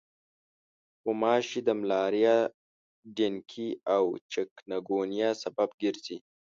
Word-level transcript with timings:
غوماشې 1.03 1.59
د 1.67 1.69
ملاریا، 1.79 2.37
ډنګي 3.15 3.69
او 3.95 4.03
چکنګونیا 4.31 5.29
سبب 5.43 5.69
ګرځي. 5.81 6.17